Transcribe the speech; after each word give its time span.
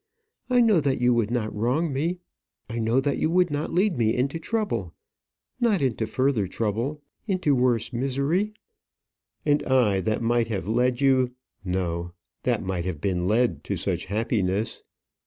I 0.49 0.61
know 0.61 0.79
that 0.79 0.99
you 0.99 1.13
would 1.13 1.29
not 1.29 1.53
wrong 1.55 1.93
me; 1.93 2.17
I 2.67 2.79
know 2.79 2.99
you 3.05 3.29
would 3.29 3.51
not 3.51 3.71
lead 3.71 3.99
me 3.99 4.15
into 4.15 4.39
trouble 4.39 4.95
not 5.59 5.79
into 5.79 6.07
further 6.07 6.47
trouble; 6.47 7.03
into 7.27 7.53
worse 7.53 7.93
misery." 7.93 8.53
"And 9.45 9.61
I, 9.61 9.99
that 10.01 10.23
might 10.23 10.47
have 10.47 10.67
led 10.67 11.01
you 11.01 11.35
no; 11.63 12.13
that 12.41 12.63
might 12.63 12.85
have 12.85 12.99
been 12.99 13.27
led 13.27 13.63
to 13.65 13.75
such 13.75 14.05
happiness! 14.05 14.81